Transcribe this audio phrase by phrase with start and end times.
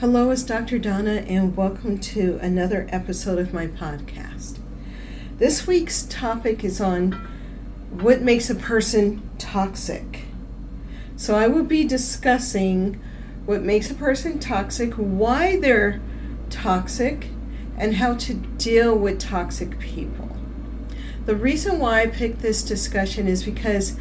[0.00, 0.78] Hello, it's Dr.
[0.78, 4.58] Donna, and welcome to another episode of my podcast.
[5.36, 7.12] This week's topic is on
[7.90, 10.22] what makes a person toxic.
[11.16, 12.98] So, I will be discussing
[13.44, 16.00] what makes a person toxic, why they're
[16.48, 17.28] toxic,
[17.76, 20.34] and how to deal with toxic people.
[21.26, 23.98] The reason why I picked this discussion is because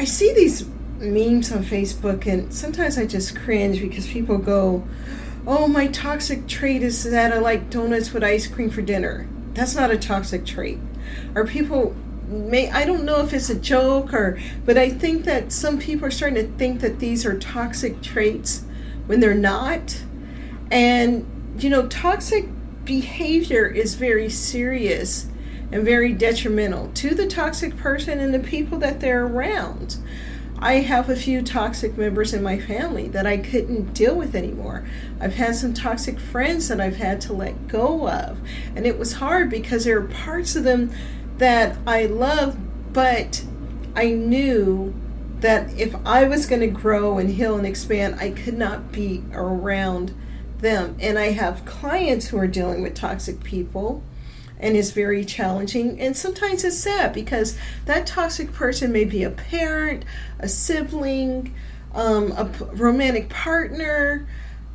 [0.00, 0.62] I see these
[1.02, 4.86] memes on Facebook, and sometimes I just cringe because people go,
[5.44, 9.26] Oh, my toxic trait is that I like donuts with ice cream for dinner.
[9.54, 10.78] That's not a toxic trait.
[11.34, 11.96] Are people
[12.32, 16.06] may, I don't know if it's a joke or, but I think that some people
[16.06, 18.64] are starting to think that these are toxic traits
[19.06, 20.02] when they're not.
[20.70, 21.26] And,
[21.58, 22.46] you know, toxic
[22.84, 25.26] behavior is very serious
[25.70, 29.96] and very detrimental to the toxic person and the people that they're around.
[30.62, 34.86] I have a few toxic members in my family that I couldn't deal with anymore.
[35.20, 38.38] I've had some toxic friends that I've had to let go of.
[38.76, 40.92] And it was hard because there are parts of them
[41.38, 42.56] that I love,
[42.92, 43.44] but
[43.96, 44.94] I knew
[45.40, 49.24] that if I was going to grow and heal and expand, I could not be
[49.32, 50.14] around
[50.58, 50.96] them.
[51.00, 54.04] And I have clients who are dealing with toxic people
[54.62, 56.00] and is very challenging.
[56.00, 60.04] And sometimes it's sad because that toxic person may be a parent,
[60.38, 61.52] a sibling,
[61.92, 64.26] um, a p- romantic partner,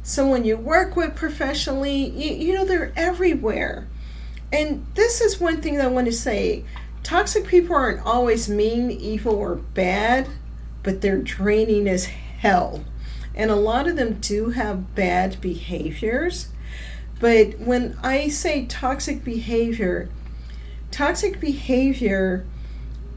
[0.04, 2.10] someone you work with professionally.
[2.10, 3.88] You, you know, they're everywhere.
[4.52, 6.66] And this is one thing that I want to say
[7.04, 10.28] toxic people aren't always mean, evil, or bad,
[10.84, 12.84] but they're draining as hell.
[13.34, 16.50] And a lot of them do have bad behaviors
[17.20, 20.10] but when I say toxic behavior,
[20.92, 22.46] toxic behavior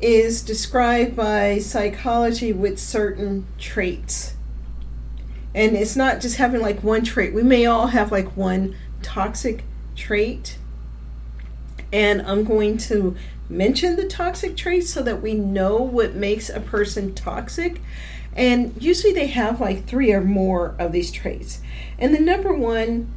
[0.00, 4.34] is described by psychology with certain traits.
[5.54, 7.34] And it's not just having like one trait.
[7.34, 9.64] We may all have like one toxic
[9.96, 10.56] trait.
[11.92, 13.16] And I'm going to
[13.48, 17.80] mention the toxic traits so that we know what makes a person toxic.
[18.34, 21.60] And usually they have like three or more of these traits.
[21.98, 23.12] And the number one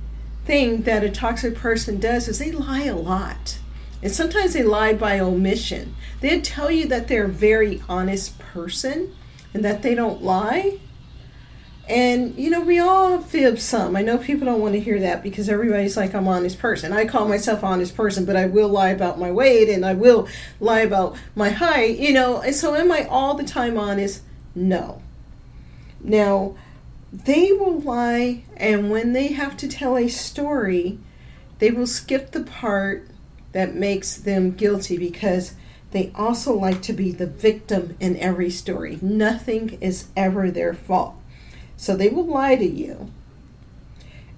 [0.45, 3.59] thing that a toxic person does is they lie a lot.
[4.01, 5.95] And sometimes they lie by omission.
[6.19, 9.15] They tell you that they're a very honest person
[9.53, 10.79] and that they don't lie.
[11.87, 13.95] And you know, we all fib some.
[13.95, 16.93] I know people don't want to hear that because everybody's like, I'm honest person.
[16.93, 20.27] I call myself honest person, but I will lie about my weight and I will
[20.59, 22.41] lie about my height, you know.
[22.41, 24.21] And so am I all the time honest?
[24.55, 25.01] No.
[26.01, 26.55] Now,
[27.13, 30.97] they will lie, and when they have to tell a story,
[31.59, 33.07] they will skip the part
[33.51, 35.53] that makes them guilty because
[35.91, 38.97] they also like to be the victim in every story.
[38.99, 41.13] Nothing is ever their fault.
[41.77, 43.11] So they will lie to you,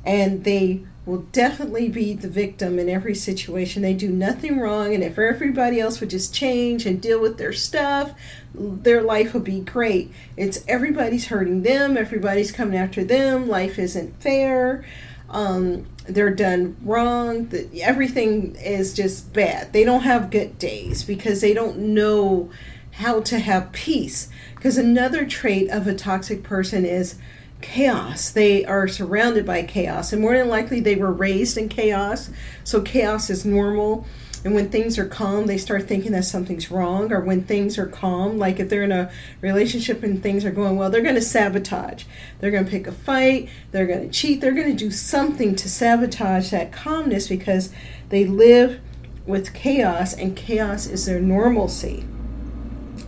[0.06, 3.84] and they will definitely be the victim in every situation.
[3.84, 7.54] They do nothing wrong, and if everybody else would just change and deal with their
[7.54, 8.14] stuff,
[8.54, 10.12] their life would be great.
[10.36, 14.84] It's everybody's hurting them, everybody's coming after them, life isn't fair.
[15.30, 17.48] Um, they're done wrong.
[17.48, 19.74] The, everything is just bad.
[19.74, 22.50] They don't have good days because they don't know
[22.92, 24.30] how to have peace.
[24.56, 27.16] Because another trait of a toxic person is
[27.62, 28.30] chaos.
[28.30, 32.30] They are surrounded by chaos, and more than likely, they were raised in chaos.
[32.64, 34.06] So, chaos is normal.
[34.46, 37.12] And when things are calm, they start thinking that something's wrong.
[37.12, 39.12] Or when things are calm, like if they're in a
[39.42, 42.04] relationship and things are going well, they're going to sabotage.
[42.40, 43.50] They're going to pick a fight.
[43.72, 44.42] They're going to cheat.
[44.42, 47.74] They're going to do something to sabotage that calmness because
[48.10, 48.80] they live
[49.26, 52.06] with chaos, and chaos is their normalcy.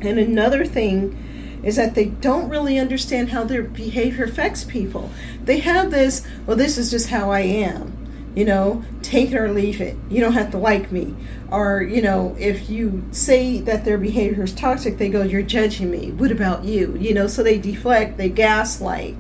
[0.02, 1.16] And another thing
[1.64, 5.10] is that they don't really understand how their behavior affects people.
[5.44, 7.94] They have this, well, this is just how I am.
[8.36, 9.98] You know, take it or leave it.
[10.10, 11.16] You don't have to like me.
[11.50, 15.90] Or, you know, if you say that their behavior is toxic, they go, You're judging
[15.90, 16.12] me.
[16.12, 16.96] What about you?
[17.00, 19.16] You know, so they deflect, they gaslight,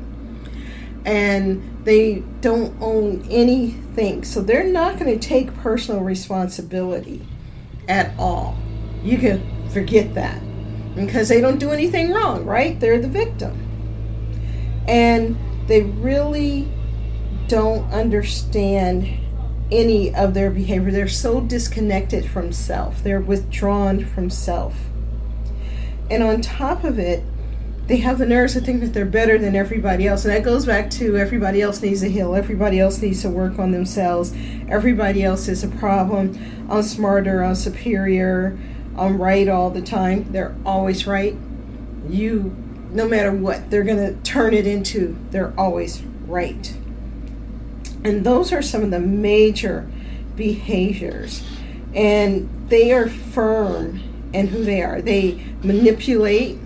[1.04, 4.24] and they don't own anything.
[4.24, 7.25] So they're not going to take personal responsibility
[7.88, 8.56] at all.
[9.04, 10.44] You can forget that
[11.06, 12.80] because they don't do anything wrong, right?
[12.80, 13.64] They're the victim.
[14.88, 16.72] And they really
[17.48, 19.08] don't understand
[19.72, 20.92] any of their behavior.
[20.92, 24.76] They're so disconnected from self, they're withdrawn from self.
[26.10, 27.24] And on top of it,
[27.88, 30.26] they have the nerves to think that they're better than everybody else.
[30.26, 33.60] And that goes back to everybody else needs to heal, everybody else needs to work
[33.60, 34.34] on themselves,
[34.70, 36.38] everybody else is a problem.
[36.70, 38.58] I'm smarter, I'm superior,
[38.98, 40.32] I'm right all the time.
[40.32, 41.36] They're always right.
[42.08, 42.56] You,
[42.92, 46.76] no matter what, they're going to turn it into they're always right.
[48.04, 49.90] And those are some of the major
[50.36, 51.44] behaviors.
[51.94, 54.02] And they are firm
[54.34, 55.02] in who they are.
[55.02, 56.58] They manipulate,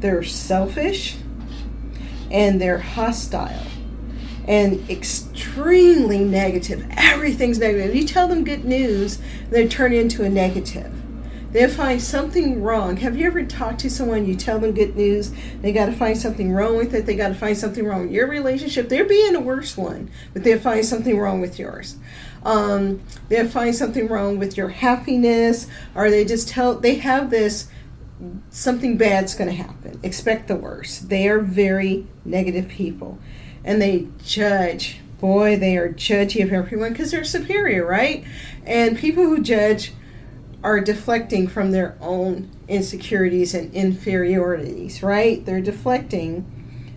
[0.00, 1.16] they're selfish,
[2.30, 3.66] and they're hostile
[4.46, 6.84] and extremely negative.
[6.96, 7.94] Everything's negative.
[7.94, 9.18] You tell them good news,
[9.50, 10.92] they turn into a negative.
[11.52, 12.98] They find something wrong.
[12.98, 16.16] Have you ever talked to someone, you tell them good news, they got to find
[16.16, 18.88] something wrong with it, they got to find something wrong with your relationship?
[18.88, 21.96] They're being a worse one, but they'll find something wrong with yours.
[22.44, 27.68] Um, they'll find something wrong with your happiness, or they just tell, they have this
[28.50, 29.98] something bad's going to happen.
[30.02, 31.08] Expect the worst.
[31.08, 33.18] They are very negative people.
[33.64, 35.00] And they judge.
[35.20, 38.24] Boy, they are judgy of everyone because they're superior, right?
[38.64, 39.92] And people who judge
[40.62, 45.44] are deflecting from their own insecurities and inferiorities, right?
[45.44, 46.44] They're deflecting.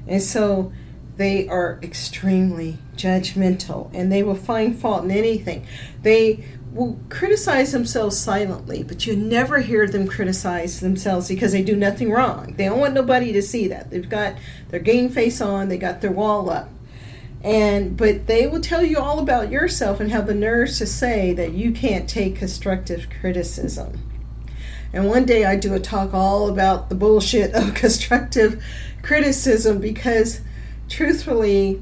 [0.07, 0.74] And so
[1.15, 5.65] they are extremely judgmental and they will find fault in anything.
[6.01, 6.44] They
[6.74, 12.12] will criticize themselves silently, but you never hear them criticize themselves because they do nothing
[12.12, 12.56] wrong.
[12.57, 13.92] They don't want nobody to see that.
[13.92, 14.36] They've got
[14.69, 16.69] their game face on, they got their wall up.
[17.44, 21.34] And but they will tell you all about yourself and have the nerves to say
[21.34, 24.00] that you can't take constructive criticism.
[24.94, 28.63] And one day I do a talk all about the bullshit of constructive
[29.01, 30.42] criticism because
[30.88, 31.81] truthfully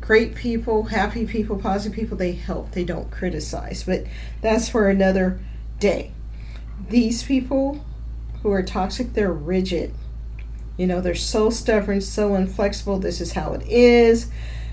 [0.00, 3.84] great people, happy people, positive people, they help, they don't criticize.
[3.84, 4.04] But
[4.40, 5.40] that's for another
[5.78, 6.12] day.
[6.88, 7.84] These people
[8.42, 9.94] who are toxic, they're rigid.
[10.76, 12.98] You know, they're so stubborn, so inflexible.
[12.98, 14.30] This is how it is.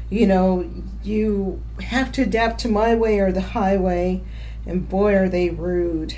[0.09, 0.69] You know,
[1.03, 4.23] you have to adapt to my way or the highway.
[4.65, 6.15] And boy, are they rude.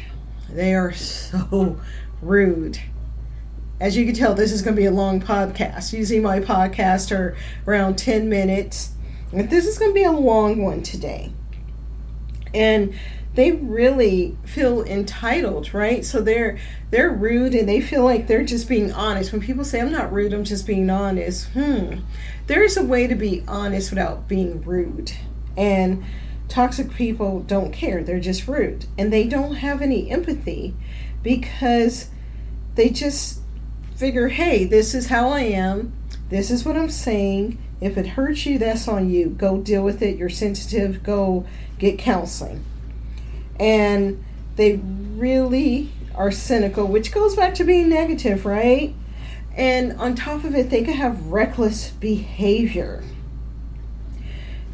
[0.49, 1.79] They are so
[2.21, 2.79] rude
[3.81, 5.91] as you can tell, this is going to be a long podcast.
[5.91, 7.35] Usually, my podcasts are
[7.67, 8.91] around 10 minutes.
[9.33, 11.31] But this is going to be a long one today.
[12.53, 12.93] And
[13.33, 16.03] they really feel entitled, right?
[16.03, 16.57] So they're
[16.89, 19.31] they're rude and they feel like they're just being honest.
[19.31, 21.47] When people say I'm not rude, I'm just being honest.
[21.49, 21.99] Hmm.
[22.47, 25.13] There's a way to be honest without being rude.
[25.55, 26.03] And
[26.49, 28.03] toxic people don't care.
[28.03, 28.85] They're just rude.
[28.97, 30.75] And they don't have any empathy
[31.23, 32.09] because
[32.75, 33.39] they just
[33.95, 35.93] figure, "Hey, this is how I am.
[36.29, 39.29] This is what I'm saying if it hurts you, that's on you.
[39.29, 40.15] Go deal with it.
[40.17, 41.01] You're sensitive.
[41.01, 41.45] Go
[41.79, 42.63] get counseling.
[43.61, 44.23] And
[44.55, 48.93] they really are cynical, which goes back to being negative, right?
[49.55, 53.03] And on top of it, they can have reckless behavior.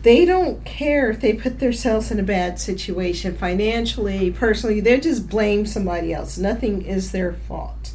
[0.03, 4.79] They don't care if they put themselves in a bad situation financially, personally.
[4.79, 6.37] They just blame somebody else.
[6.37, 7.93] Nothing is their fault.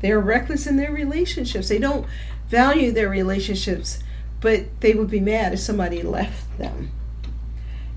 [0.00, 1.68] They are reckless in their relationships.
[1.68, 2.06] They don't
[2.48, 4.02] value their relationships,
[4.40, 6.92] but they would be mad if somebody left them.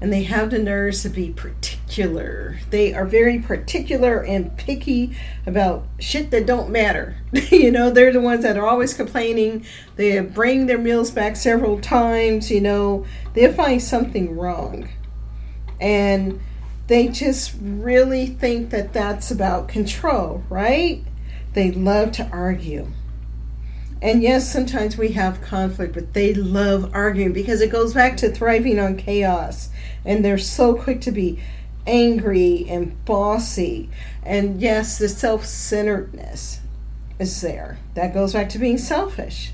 [0.05, 2.59] And they have the nerves to be particular.
[2.69, 5.17] They are very particular and picky
[5.47, 7.17] about shit that don't matter.
[7.51, 9.65] you know, they're the ones that are always complaining.
[9.95, 12.51] They bring their meals back several times.
[12.51, 14.89] You know, they find something wrong.
[15.81, 16.39] And
[16.85, 21.03] they just really think that that's about control, right?
[21.53, 22.91] They love to argue.
[24.05, 28.29] And yes, sometimes we have conflict, but they love arguing because it goes back to
[28.29, 29.69] thriving on chaos.
[30.05, 31.39] And they're so quick to be
[31.87, 33.89] angry and bossy.
[34.21, 36.59] And yes, the self centeredness
[37.17, 37.79] is there.
[37.95, 39.53] That goes back to being selfish,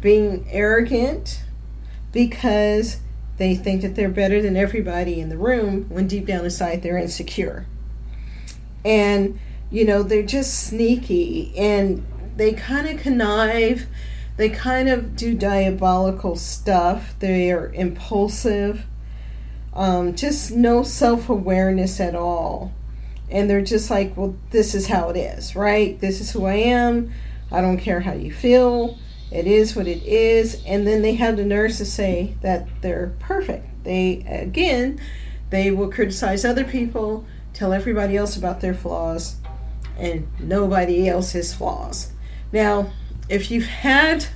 [0.00, 1.44] being arrogant
[2.10, 2.96] because
[3.36, 6.98] they think that they're better than everybody in the room when deep down inside they're
[6.98, 7.66] insecure.
[8.84, 9.38] And,
[9.70, 12.04] you know, they're just sneaky and
[12.42, 13.86] they kind of connive,
[14.36, 17.14] they kind of do diabolical stuff.
[17.20, 18.84] They are impulsive,
[19.72, 22.72] um, just no self awareness at all.
[23.30, 26.00] And they're just like, well, this is how it is, right?
[26.00, 27.12] This is who I am.
[27.52, 28.98] I don't care how you feel.
[29.30, 30.60] It is what it is.
[30.66, 33.84] And then they have the nerves to say that they're perfect.
[33.84, 35.00] They, again,
[35.50, 39.36] they will criticize other people, tell everybody else about their flaws,
[39.96, 42.11] and nobody else's flaws.
[42.52, 42.92] Now,
[43.28, 44.26] if you've had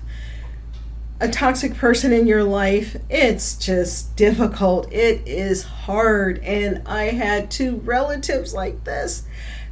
[1.20, 4.92] a toxic person in your life, it's just difficult.
[4.92, 6.38] It is hard.
[6.40, 9.24] And I had two relatives like this.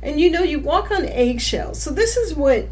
[0.02, 1.80] And you know, you walk on eggshells.
[1.80, 2.68] So, this is what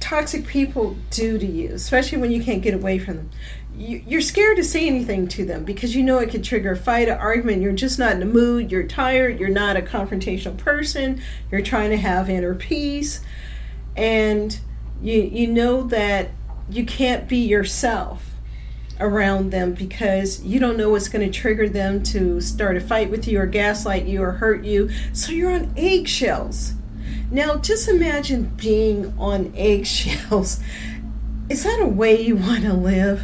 [0.00, 3.30] toxic people do to you, especially when you can't get away from them.
[3.78, 7.08] You're scared to say anything to them because you know it could trigger a fight,
[7.08, 7.60] an argument.
[7.60, 8.72] You're just not in the mood.
[8.72, 9.38] You're tired.
[9.38, 11.20] You're not a confrontational person.
[11.50, 13.20] You're trying to have inner peace
[13.96, 14.58] and
[15.02, 16.30] you you know that
[16.68, 18.30] you can't be yourself
[18.98, 23.10] around them because you don't know what's going to trigger them to start a fight
[23.10, 24.90] with you or gaslight you or hurt you.
[25.12, 26.72] So you're on eggshells.
[27.30, 30.60] Now, just imagine being on eggshells.
[31.48, 33.22] Is that a way you want to live?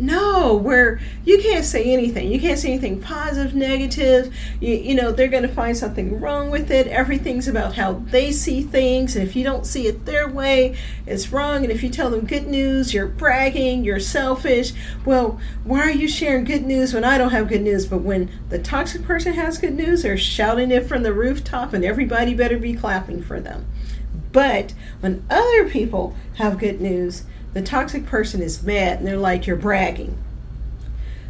[0.00, 2.30] No, where you can't say anything.
[2.30, 4.32] You can't say anything positive, negative.
[4.60, 6.86] You, you know, they're going to find something wrong with it.
[6.86, 9.16] Everything's about how they see things.
[9.16, 11.64] And if you don't see it their way, it's wrong.
[11.64, 14.72] And if you tell them good news, you're bragging, you're selfish.
[15.04, 17.84] Well, why are you sharing good news when I don't have good news?
[17.84, 21.84] But when the toxic person has good news, they're shouting it from the rooftop, and
[21.84, 23.66] everybody better be clapping for them.
[24.30, 27.24] But when other people have good news,
[27.54, 30.16] the toxic person is mad and they're like, you're bragging.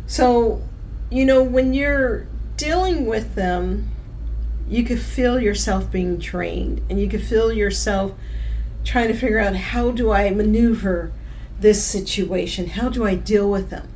[0.06, 0.62] So,
[1.10, 3.90] you know, when you're dealing with them,
[4.68, 8.12] you could feel yourself being drained and you could feel yourself
[8.84, 11.12] trying to figure out how do I maneuver
[11.60, 12.68] this situation?
[12.68, 13.88] How do I deal with them?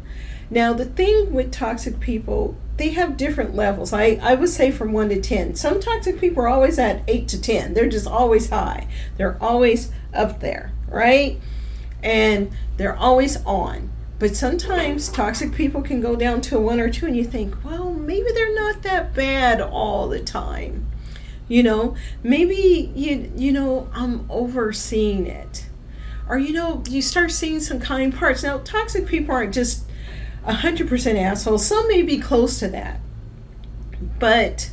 [0.51, 3.93] Now, the thing with toxic people, they have different levels.
[3.93, 5.55] I, I would say from 1 to 10.
[5.55, 7.75] Some toxic people are always at 8 to 10.
[7.75, 8.87] They're just always high,
[9.17, 11.41] they're always up there, right?
[12.03, 13.91] And they're always on.
[14.19, 17.65] But sometimes toxic people can go down to a one or two, and you think,
[17.65, 20.87] well, maybe they're not that bad all the time.
[21.49, 25.67] You know, maybe you you know I'm overseeing it,
[26.29, 28.43] or you know you start seeing some kind parts.
[28.43, 29.85] Now, toxic people aren't just
[30.45, 31.67] hundred percent assholes.
[31.67, 33.01] Some may be close to that,
[34.19, 34.71] but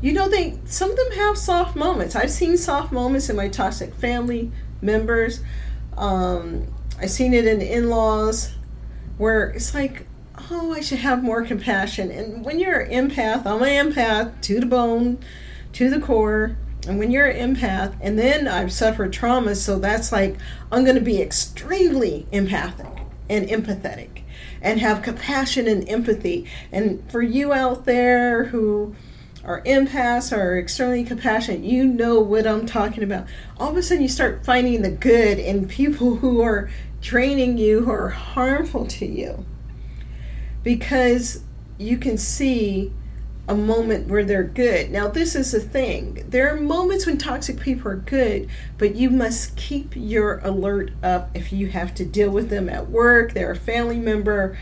[0.00, 2.14] you know they some of them have soft moments.
[2.14, 5.40] I've seen soft moments in my toxic family members.
[5.96, 6.66] Um,
[6.98, 8.54] I've seen it in in laws
[9.18, 10.06] where it's like,
[10.50, 12.10] oh, I should have more compassion.
[12.10, 15.18] And when you're an empath, I'm an empath to the bone,
[15.74, 16.56] to the core.
[16.86, 20.36] And when you're an empath, and then I've suffered trauma, so that's like,
[20.70, 22.86] I'm going to be extremely empathic
[23.30, 24.22] and empathetic
[24.60, 26.46] and have compassion and empathy.
[26.72, 28.94] And for you out there who
[29.44, 33.26] are empaths or extremely compassionate, you know what I'm talking about.
[33.58, 36.70] All of a sudden, you start finding the good in people who are
[37.00, 39.44] draining you, who are harmful to you,
[40.62, 41.42] because
[41.78, 42.92] you can see
[43.46, 44.90] a moment where they're good.
[44.90, 48.48] Now, this is the thing there are moments when toxic people are good,
[48.78, 52.88] but you must keep your alert up if you have to deal with them at
[52.88, 54.56] work, they're a family member.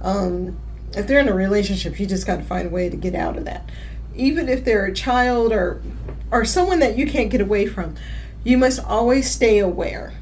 [0.00, 0.58] Um,
[0.94, 3.36] if they're in a relationship, you just got to find a way to get out
[3.36, 3.68] of that
[4.14, 5.82] even if they're a child or
[6.30, 7.94] or someone that you can't get away from,
[8.42, 10.14] you must always stay aware.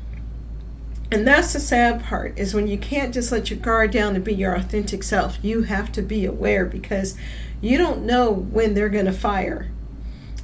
[1.12, 4.24] And that's the sad part is when you can't just let your guard down and
[4.24, 5.38] be your authentic self.
[5.42, 7.16] You have to be aware because
[7.60, 9.70] you don't know when they're going to fire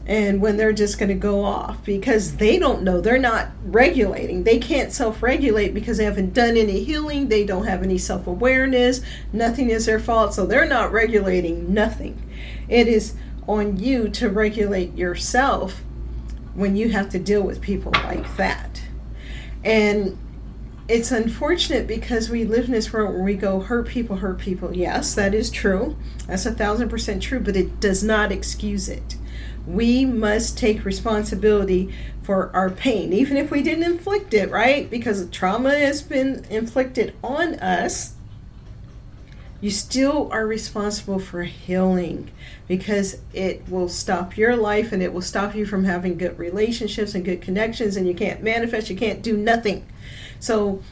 [0.06, 3.00] and when they're just going to go off because they don't know.
[3.00, 4.44] They're not regulating.
[4.44, 7.28] They can't self regulate because they haven't done any healing.
[7.28, 9.00] They don't have any self awareness.
[9.32, 10.34] Nothing is their fault.
[10.34, 12.22] So they're not regulating nothing.
[12.68, 13.14] It is
[13.46, 15.82] on you to regulate yourself
[16.54, 18.82] when you have to deal with people like that.
[19.64, 20.18] And
[20.88, 24.74] it's unfortunate because we live in this world where we go hurt people, hurt people.
[24.74, 25.96] Yes, that is true.
[26.26, 29.16] That's a thousand percent true, but it does not excuse it.
[29.66, 34.88] We must take responsibility for our pain, even if we didn't inflict it, right?
[34.88, 38.15] Because trauma has been inflicted on us
[39.60, 42.30] you still are responsible for healing
[42.68, 47.14] because it will stop your life and it will stop you from having good relationships
[47.14, 49.86] and good connections and you can't manifest you can't do nothing.
[50.40, 50.82] So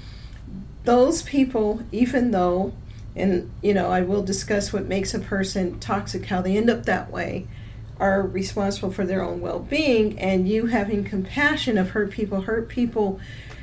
[0.84, 2.72] those people even though
[3.16, 6.84] and you know i will discuss what makes a person toxic how they end up
[6.84, 7.46] that way
[7.98, 13.18] are responsible for their own well-being and you having compassion of hurt people hurt people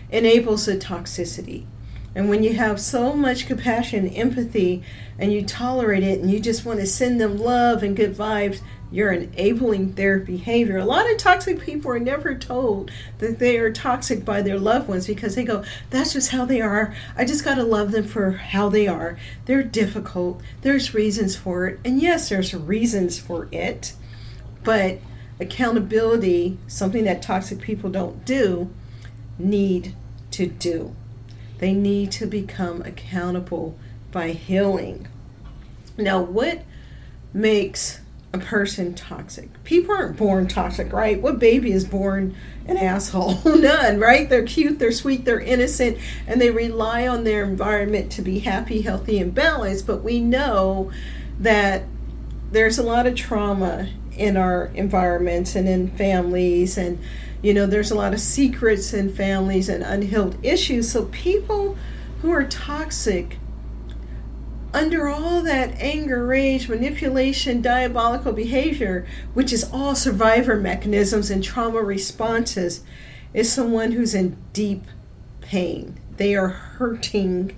[0.09, 1.65] enables the toxicity
[2.13, 4.83] and when you have so much compassion, empathy,
[5.17, 8.61] and you tolerate it and you just want to send them love and good vibes,
[8.91, 10.77] you're enabling their behavior.
[10.77, 14.89] A lot of toxic people are never told that they are toxic by their loved
[14.89, 16.93] ones because they go, that's just how they are.
[17.15, 19.17] I just got to love them for how they are.
[19.45, 20.41] They're difficult.
[20.61, 21.79] There's reasons for it.
[21.85, 23.93] And yes, there's reasons for it.
[24.65, 24.99] But
[25.39, 28.69] accountability, something that toxic people don't do,
[29.39, 29.95] need
[30.31, 30.95] to do.
[31.61, 33.77] They need to become accountable
[34.11, 35.07] by healing.
[35.95, 36.63] Now, what
[37.33, 38.01] makes
[38.33, 39.63] a person toxic?
[39.63, 41.21] People aren't born toxic, right?
[41.21, 43.41] What baby is born an asshole?
[43.45, 44.27] None, right?
[44.27, 48.81] They're cute, they're sweet, they're innocent, and they rely on their environment to be happy,
[48.81, 49.85] healthy, and balanced.
[49.85, 50.91] But we know
[51.39, 51.83] that
[52.51, 53.87] there's a lot of trauma
[54.17, 56.97] in our environments and in families and
[57.41, 60.91] you know, there's a lot of secrets in families and unhealed issues.
[60.91, 61.77] So people
[62.21, 63.37] who are toxic
[64.73, 71.81] under all that anger, rage, manipulation, diabolical behavior, which is all survivor mechanisms and trauma
[71.81, 72.83] responses,
[73.33, 74.83] is someone who's in deep
[75.41, 75.99] pain.
[76.17, 77.57] They are hurting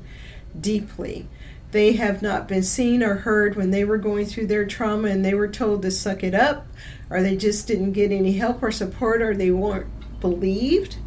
[0.59, 1.27] deeply.
[1.73, 5.25] They have not been seen or heard when they were going through their trauma and
[5.25, 6.67] they were told to suck it up,
[7.09, 9.87] or they just didn't get any help or support, or they weren't
[10.19, 10.97] believed.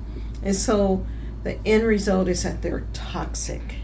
[0.42, 1.06] And so
[1.44, 3.76] the end result is that they're toxic.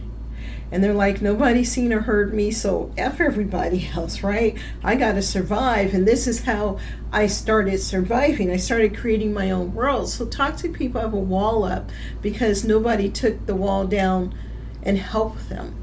[0.73, 4.59] And they're like nobody's seen or heard me so f everybody else right?
[4.83, 5.95] I got to survive.
[5.95, 6.81] And this is how
[7.13, 8.51] i started surviving.
[8.51, 10.09] I started creating my own world.
[10.09, 14.35] So toxic people have a wall up because nobody took the wall down
[14.83, 15.79] and helped them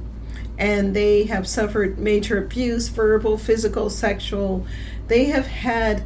[0.60, 4.66] and they have suffered major abuse verbal physical sexual
[5.08, 6.04] they have had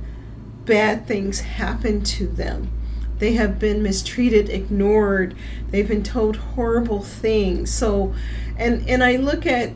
[0.66, 2.72] bad things happen to them
[3.20, 5.36] they have been mistreated ignored
[5.72, 8.14] they've been told horrible things so
[8.58, 9.74] and and I look at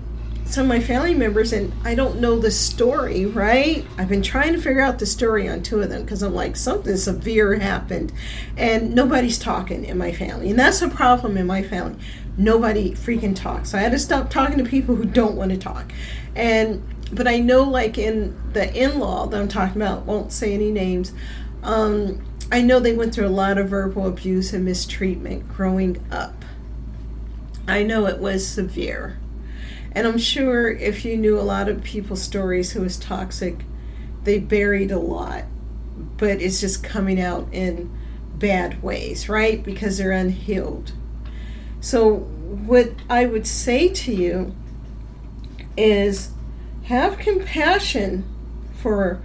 [0.49, 3.85] some of my family members and I don't know the story, right?
[3.97, 6.55] I've been trying to figure out the story on two of them because I'm like,
[6.55, 8.13] something severe happened
[8.55, 10.49] and nobody's talking in my family.
[10.49, 11.99] And that's a problem in my family.
[12.37, 13.71] Nobody freaking talks.
[13.71, 15.91] So I had to stop talking to people who don't want to talk.
[16.35, 20.71] And but I know like in the in-law that I'm talking about, won't say any
[20.71, 21.13] names,
[21.63, 26.45] um, I know they went through a lot of verbal abuse and mistreatment growing up.
[27.67, 29.17] I know it was severe.
[29.91, 33.65] And I'm sure if you knew a lot of people's stories who was toxic,
[34.23, 35.45] they buried a lot,
[36.17, 37.89] but it's just coming out in
[38.35, 39.63] bad ways, right?
[39.63, 40.91] Because they're unhealed.
[41.79, 44.55] So, what I would say to you
[45.75, 46.31] is
[46.83, 48.25] have compassion
[48.73, 49.21] for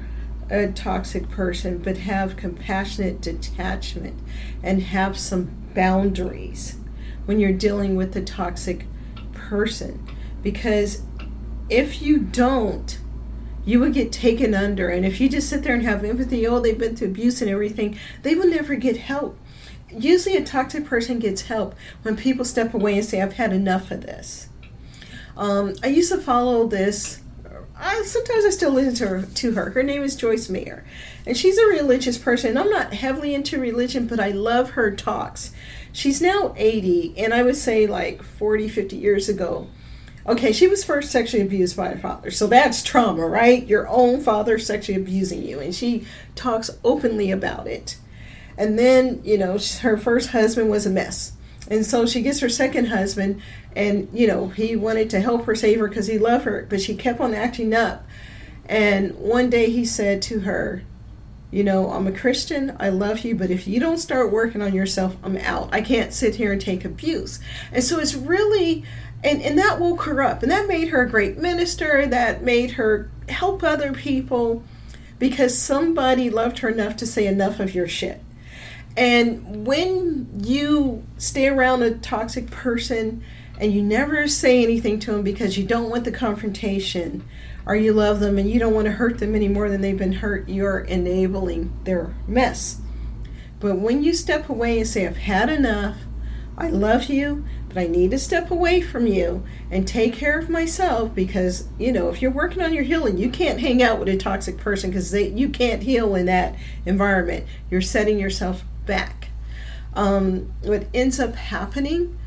[0.50, 4.18] a toxic person, but have compassionate detachment
[4.62, 6.76] and have some boundaries
[7.24, 8.86] when you're dealing with a toxic
[9.32, 10.06] person.
[10.42, 11.02] Because
[11.70, 12.98] if you don't,
[13.64, 14.88] you would get taken under.
[14.88, 17.50] And if you just sit there and have empathy, oh, they've been through abuse and
[17.50, 19.38] everything, they will never get help.
[19.96, 23.90] Usually, a toxic person gets help when people step away and say, I've had enough
[23.90, 24.48] of this.
[25.36, 27.20] Um, I used to follow this.
[27.76, 29.70] I, sometimes I still listen to her, to her.
[29.70, 30.84] Her name is Joyce Meyer.
[31.26, 32.56] And she's a religious person.
[32.56, 35.52] I'm not heavily into religion, but I love her talks
[35.92, 39.68] she's now 80 and i would say like 40 50 years ago
[40.26, 44.20] okay she was first sexually abused by her father so that's trauma right your own
[44.20, 47.96] father sexually abusing you and she talks openly about it
[48.56, 51.32] and then you know her first husband was a mess
[51.68, 53.40] and so she gets her second husband
[53.74, 56.80] and you know he wanted to help her save her because he loved her but
[56.80, 58.06] she kept on acting up
[58.66, 60.82] and one day he said to her
[61.52, 64.74] you know, I'm a Christian, I love you, but if you don't start working on
[64.74, 65.68] yourself, I'm out.
[65.70, 67.40] I can't sit here and take abuse.
[67.70, 68.84] And so it's really,
[69.22, 70.42] and, and that woke her up.
[70.42, 74.64] And that made her a great minister, that made her help other people
[75.18, 78.22] because somebody loved her enough to say enough of your shit.
[78.96, 83.24] And when you stay around a toxic person
[83.58, 87.24] and you never say anything to them because you don't want the confrontation,
[87.64, 89.96] or you love them and you don't want to hurt them any more than they've
[89.96, 92.80] been hurt, you're enabling their mess.
[93.60, 95.96] But when you step away and say, I've had enough,
[96.58, 100.50] I love you, but I need to step away from you and take care of
[100.50, 104.08] myself because, you know, if you're working on your healing, you can't hang out with
[104.08, 107.46] a toxic person because you can't heal in that environment.
[107.70, 109.28] You're setting yourself back.
[109.94, 112.18] Um, what ends up happening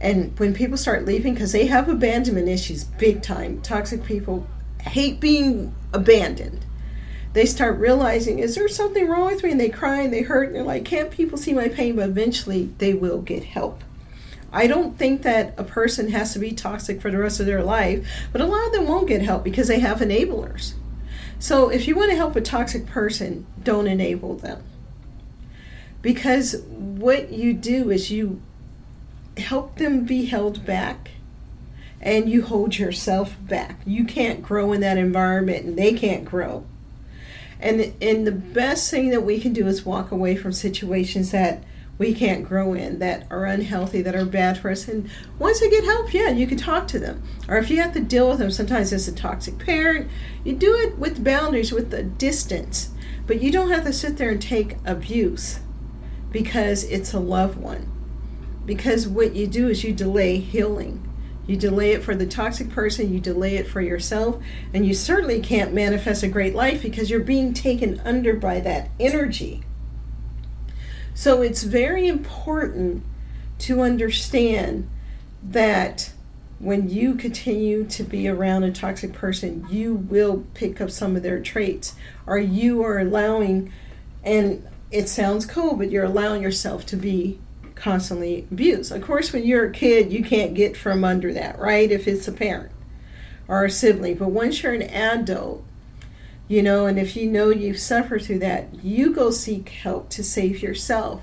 [0.00, 4.46] and when people start leaving because they have abandonment issues big time toxic people
[4.82, 6.64] hate being abandoned.
[7.34, 9.50] They start realizing, is there something wrong with me?
[9.50, 11.96] And they cry and they hurt and they're like, can't people see my pain?
[11.96, 13.82] But eventually they will get help.
[14.50, 17.62] I don't think that a person has to be toxic for the rest of their
[17.62, 20.72] life, but a lot of them won't get help because they have enablers.
[21.38, 24.62] So if you want to help a toxic person, don't enable them.
[26.00, 28.40] Because what you do is you
[29.36, 31.12] help them be held back
[32.00, 33.80] and you hold yourself back.
[33.84, 36.64] You can't grow in that environment and they can't grow.
[37.60, 41.64] And and the best thing that we can do is walk away from situations that
[41.98, 44.86] we can't grow in, that are unhealthy, that are bad for us.
[44.86, 47.24] And once they get help, yeah, you can talk to them.
[47.48, 50.08] Or if you have to deal with them, sometimes it's a toxic parent,
[50.44, 52.90] you do it with boundaries, with the distance.
[53.26, 55.58] But you don't have to sit there and take abuse
[56.30, 57.90] because it's a loved one.
[58.66, 61.08] Because what you do is you delay healing
[61.48, 64.40] you delay it for the toxic person, you delay it for yourself,
[64.74, 68.90] and you certainly can't manifest a great life because you're being taken under by that
[69.00, 69.62] energy.
[71.14, 73.02] So it's very important
[73.60, 74.90] to understand
[75.42, 76.12] that
[76.58, 81.22] when you continue to be around a toxic person, you will pick up some of
[81.22, 81.94] their traits,
[82.26, 83.72] or you are allowing,
[84.22, 87.38] and it sounds cool, but you're allowing yourself to be
[87.74, 88.92] constantly abused.
[88.92, 91.90] Of course, when you're a kid, you can't get from under that, right?
[91.90, 92.72] If it's a parent
[93.46, 94.16] or a sibling.
[94.16, 95.64] But once you're an adult,
[96.48, 100.24] you know, and if you know you've suffered through that, you go seek help to
[100.24, 101.22] save yourself.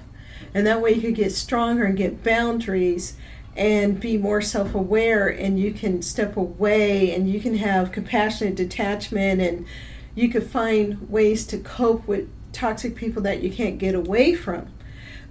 [0.54, 3.18] And that way you can get stronger and get boundaries
[3.56, 8.56] and be more self aware, and you can step away and you can have compassionate
[8.56, 9.66] detachment, and
[10.14, 14.68] you can find ways to cope with toxic people that you can't get away from.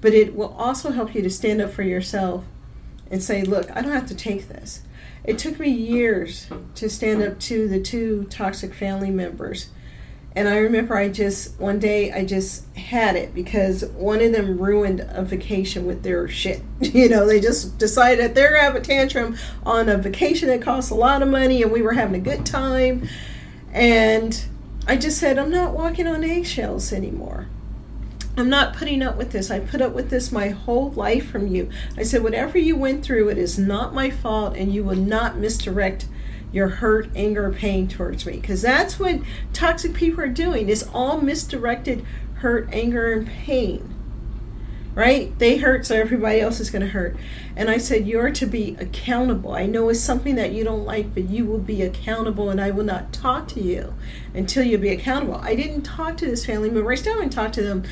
[0.00, 2.44] But it will also help you to stand up for yourself
[3.10, 4.82] and say, Look, I don't have to take this.
[5.24, 9.68] It took me years to stand up to the two toxic family members
[10.36, 14.58] and I remember I just, one day, I just had it because one of them
[14.58, 16.62] ruined a vacation with their shit.
[16.94, 20.62] You know, they just decided they're going to have a tantrum on a vacation that
[20.62, 23.08] costs a lot of money and we were having a good time.
[23.72, 24.44] And
[24.86, 27.46] I just said, I'm not walking on eggshells anymore.
[28.36, 29.50] I'm not putting up with this.
[29.50, 31.70] I put up with this my whole life from you.
[31.96, 35.38] I said, whatever you went through, it is not my fault, and you will not
[35.38, 36.06] misdirect
[36.52, 38.36] your hurt, anger, pain towards me.
[38.36, 39.20] Because that's what
[39.52, 40.68] toxic people are doing.
[40.68, 42.04] It's all misdirected
[42.36, 43.93] hurt, anger, and pain.
[44.94, 45.36] Right?
[45.38, 47.16] They hurt, so everybody else is going to hurt.
[47.56, 49.52] And I said, You're to be accountable.
[49.52, 52.70] I know it's something that you don't like, but you will be accountable, and I
[52.70, 53.94] will not talk to you
[54.34, 55.36] until you be accountable.
[55.36, 56.92] I didn't talk to this family member.
[56.92, 57.82] I still haven't talked to them,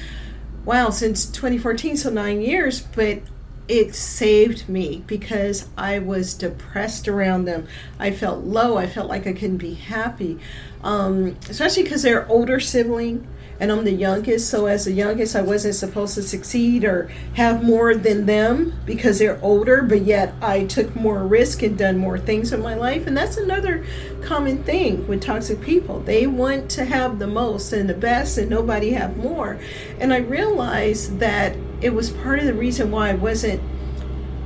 [0.64, 3.22] wow, since 2014, so nine years, but
[3.68, 7.66] it saved me because I was depressed around them.
[7.98, 8.76] I felt low.
[8.76, 10.38] I felt like I couldn't be happy,
[10.82, 13.26] um, especially because they're older sibling
[13.60, 14.50] and I'm the youngest.
[14.50, 19.18] So as the youngest, I wasn't supposed to succeed or have more than them because
[19.18, 19.82] they're older.
[19.82, 23.06] But yet I took more risk and done more things in my life.
[23.06, 23.84] And that's another
[24.22, 26.00] common thing with toxic people.
[26.00, 29.58] They want to have the most and the best, and nobody have more.
[30.00, 33.62] And I realized that it was part of the reason why I wasn't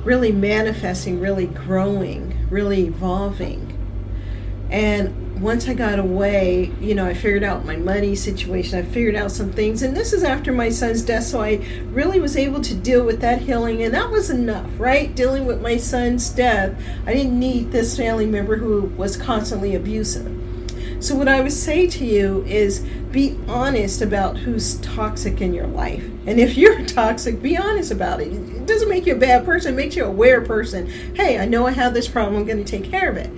[0.03, 3.73] really manifesting, really growing, really evolving.
[4.69, 8.79] And once I got away, you know, I figured out my money situation.
[8.79, 9.81] I figured out some things.
[9.83, 11.23] And this is after my son's death.
[11.23, 13.83] So I really was able to deal with that healing.
[13.83, 15.13] And that was enough, right?
[15.15, 16.81] Dealing with my son's death.
[17.05, 20.33] I didn't need this family member who was constantly abusive.
[20.99, 22.79] So, what I would say to you is
[23.11, 26.03] be honest about who's toxic in your life.
[26.25, 28.33] And if you're toxic, be honest about it.
[28.33, 30.87] It doesn't make you a bad person, it makes you a aware person.
[31.15, 33.29] Hey, I know I have this problem, I'm going to take care of it.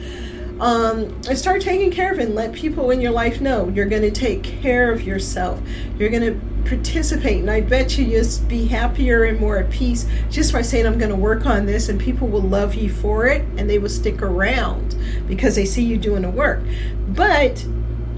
[0.60, 4.02] Um, start taking care of it and let people in your life know you're going
[4.02, 5.62] to take care of yourself.
[5.98, 7.40] You're going to participate.
[7.40, 10.98] And I bet you just be happier and more at peace just by saying, I'm
[10.98, 11.88] going to work on this.
[11.88, 14.96] And people will love you for it and they will stick around
[15.28, 16.62] because they see you doing the work.
[17.08, 17.66] But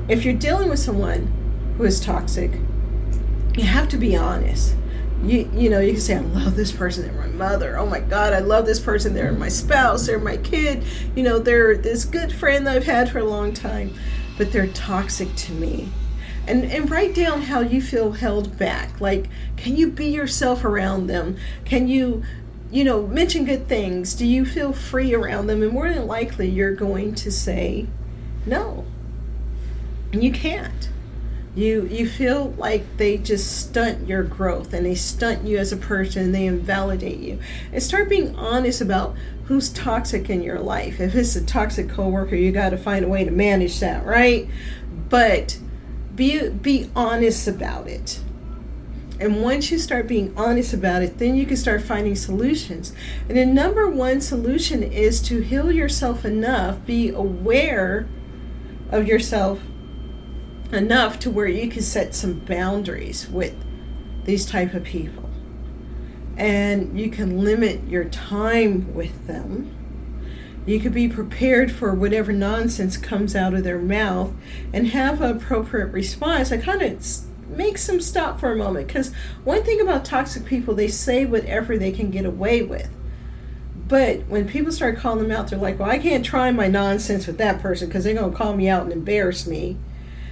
[0.08, 1.32] if you're dealing with someone
[1.78, 2.52] who is toxic,
[3.56, 4.76] you have to be honest.
[5.24, 7.78] You, you know, you can say, I love this person, they're my mother.
[7.78, 10.84] Oh my God, I love this person, they're my spouse, they're my kid.
[11.16, 13.94] You know, they're this good friend that I've had for a long time,
[14.38, 15.90] but they're toxic to me.
[16.48, 19.00] And, and write down how you feel held back.
[19.00, 21.38] Like, can you be yourself around them?
[21.66, 22.24] Can you,
[22.72, 24.16] you know, mention good things?
[24.16, 25.62] Do you feel free around them?
[25.62, 27.86] And more than likely, you're going to say
[28.48, 28.86] no.
[30.12, 30.90] And you can't
[31.54, 35.78] you you feel like they just stunt your growth and they stunt you as a
[35.78, 37.40] person they invalidate you.
[37.74, 41.02] And start being honest about who's toxic in your life.
[41.02, 44.48] If it's a toxic coworker you got to find a way to manage that right?
[45.10, 45.60] But
[46.16, 48.22] be be honest about it.
[49.20, 52.92] And once you start being honest about it, then you can start finding solutions.
[53.30, 58.08] And the number one solution is to heal yourself enough, be aware
[58.90, 59.60] of yourself
[60.74, 63.56] enough to where you can set some boundaries with
[64.26, 65.30] these type of people.
[66.38, 69.76] And you can limit your time with them.
[70.66, 74.34] You could be prepared for whatever nonsense comes out of their mouth
[74.72, 76.52] and have an appropriate response.
[76.52, 77.04] I kind of
[77.50, 81.78] makes them stop for a moment because one thing about toxic people they say whatever
[81.78, 82.90] they can get away with.
[83.88, 87.28] But when people start calling them out they're like well i can't try my nonsense
[87.28, 89.78] with that person because they're going to call me out and embarrass me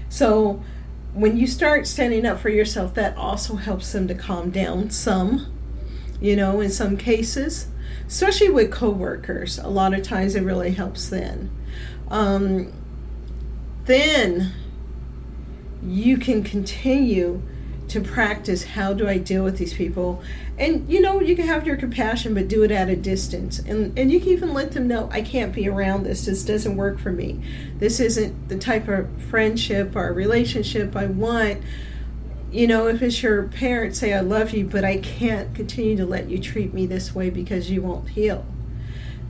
[0.09, 0.61] so
[1.13, 5.51] when you start standing up for yourself, that also helps them to calm down some,
[6.19, 7.67] you know, in some cases,
[8.07, 9.57] especially with coworkers.
[9.59, 11.51] A lot of times it really helps then.
[12.09, 12.73] Um,
[13.85, 14.53] then
[15.81, 17.41] you can continue
[17.87, 20.21] to practice how do I deal with these people.
[20.59, 23.59] And you know, you can have your compassion, but do it at a distance.
[23.59, 26.25] And and you can even let them know I can't be around this.
[26.25, 27.41] This doesn't work for me.
[27.77, 31.63] This isn't the type of friendship or relationship I want.
[32.51, 36.05] You know, if it's your parents say I love you, but I can't continue to
[36.05, 38.45] let you treat me this way because you won't heal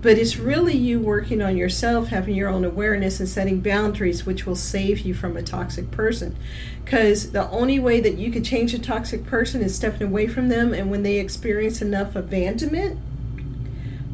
[0.01, 4.45] but it's really you working on yourself, having your own awareness, and setting boundaries, which
[4.45, 6.37] will save you from a toxic person.
[6.85, 10.47] Because the only way that you could change a toxic person is stepping away from
[10.47, 12.99] them, and when they experience enough abandonment,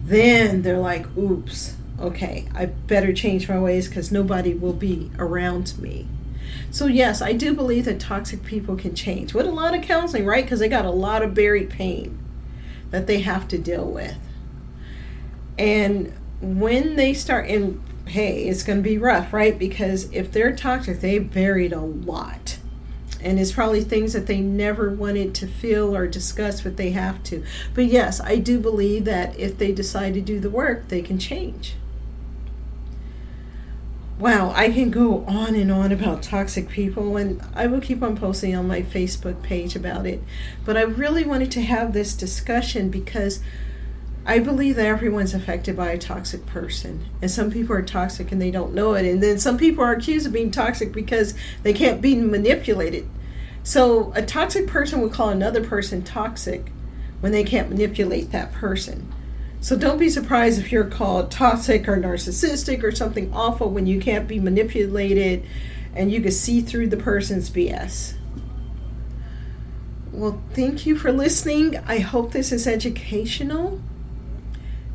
[0.06, 5.78] then they're like, oops, okay, I better change my ways because nobody will be around
[5.80, 6.08] me.
[6.72, 10.26] So, yes, I do believe that toxic people can change with a lot of counseling,
[10.26, 10.44] right?
[10.44, 12.18] Because they got a lot of buried pain
[12.92, 14.18] that they have to deal with.
[15.58, 19.58] And when they start, and hey, it's going to be rough, right?
[19.58, 22.60] Because if they're toxic, they buried a lot.
[23.22, 27.24] And it's probably things that they never wanted to feel or discuss, but they have
[27.24, 27.44] to.
[27.74, 31.18] But yes, I do believe that if they decide to do the work, they can
[31.18, 31.76] change.
[34.20, 38.16] Wow, I can go on and on about toxic people, and I will keep on
[38.16, 40.24] posting on my Facebook page about it.
[40.64, 43.42] But I really wanted to have this discussion because
[44.28, 47.06] I believe that everyone's affected by a toxic person.
[47.22, 49.06] And some people are toxic and they don't know it.
[49.06, 53.08] And then some people are accused of being toxic because they can't be manipulated.
[53.64, 56.72] So a toxic person would call another person toxic
[57.20, 59.14] when they can't manipulate that person.
[59.62, 64.00] So don't be surprised if you're called toxic or narcissistic or something awful when you
[64.00, 65.46] can't be manipulated
[65.96, 68.16] and you can see through the person's BS.
[70.12, 71.78] Well, thank you for listening.
[71.86, 73.82] I hope this is educational